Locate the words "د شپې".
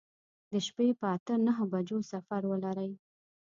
0.51-0.87